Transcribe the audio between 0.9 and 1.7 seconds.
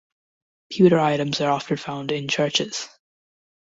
items are